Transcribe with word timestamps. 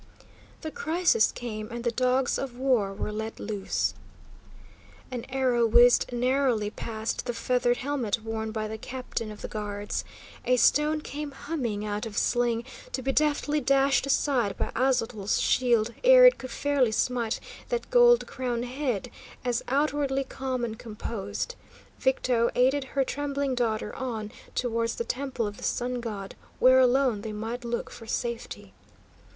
The 0.61 0.71
crisis 0.71 1.31
came, 1.31 1.69
and 1.69 1.83
the 1.83 1.91
dogs 1.91 2.39
of 2.39 2.57
war 2.57 2.91
were 2.91 3.11
let 3.11 3.39
loose. 3.39 3.93
An 5.11 5.27
arrow 5.29 5.67
whizzed 5.67 6.11
narrowly 6.11 6.71
past 6.71 7.27
the 7.27 7.35
feathered 7.35 7.77
helmet 7.77 8.23
worn 8.23 8.51
by 8.51 8.67
the 8.67 8.79
captain 8.79 9.29
of 9.31 9.43
the 9.43 9.47
guards. 9.47 10.03
A 10.43 10.57
stone 10.57 11.01
came 11.01 11.29
humming 11.29 11.85
out 11.85 12.07
of 12.07 12.17
sling, 12.17 12.63
to 12.93 13.03
be 13.03 13.11
deftly 13.11 13.61
dashed 13.61 14.07
aside 14.07 14.57
by 14.57 14.71
Aztotl's 14.75 15.39
shield 15.39 15.93
ere 16.03 16.25
it 16.25 16.39
could 16.39 16.49
fairly 16.49 16.91
smite 16.91 17.39
that 17.69 17.87
gold 17.91 18.25
crowned 18.25 18.65
head 18.65 19.11
as, 19.45 19.61
outwardly 19.67 20.23
calm 20.23 20.65
and 20.65 20.79
composed, 20.79 21.53
Victo 21.99 22.49
aided 22.55 22.85
her 22.85 23.03
trembling 23.03 23.53
daughter 23.53 23.95
on 23.95 24.31
towards 24.55 24.95
the 24.95 25.03
Temple 25.03 25.45
of 25.45 25.57
the 25.57 25.63
Sun 25.63 25.99
God, 26.01 26.33
where 26.57 26.79
alone 26.79 27.21
they 27.21 27.31
might 27.31 27.63
look 27.63 27.91
for 27.91 28.07
safety. 28.07 28.73